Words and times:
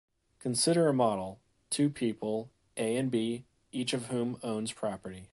Consider 0.39 0.89
a 0.89 0.93
model: 0.95 1.39
two 1.69 1.87
people, 1.87 2.49
A 2.75 2.95
and 2.97 3.11
B, 3.11 3.45
each 3.71 3.93
of 3.93 4.07
whom 4.07 4.39
owns 4.41 4.71
property. 4.73 5.29